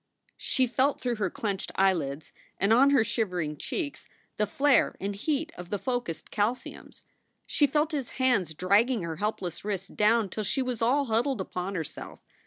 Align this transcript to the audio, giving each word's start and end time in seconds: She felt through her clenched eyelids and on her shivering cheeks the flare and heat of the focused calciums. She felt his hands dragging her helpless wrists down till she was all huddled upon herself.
She 0.39 0.65
felt 0.65 0.99
through 0.99 1.17
her 1.17 1.29
clenched 1.29 1.71
eyelids 1.75 2.33
and 2.59 2.73
on 2.73 2.89
her 2.89 3.03
shivering 3.03 3.55
cheeks 3.57 4.07
the 4.37 4.47
flare 4.47 4.95
and 4.99 5.15
heat 5.15 5.51
of 5.55 5.69
the 5.69 5.77
focused 5.77 6.31
calciums. 6.31 7.03
She 7.45 7.67
felt 7.67 7.91
his 7.91 8.09
hands 8.17 8.55
dragging 8.55 9.03
her 9.03 9.17
helpless 9.17 9.63
wrists 9.63 9.89
down 9.89 10.29
till 10.29 10.43
she 10.43 10.63
was 10.63 10.81
all 10.81 11.05
huddled 11.05 11.39
upon 11.39 11.75
herself. 11.75 12.19